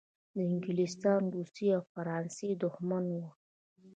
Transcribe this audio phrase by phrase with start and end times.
[0.35, 3.27] د انګلستان، روسیې او فرانسې دښمن وو.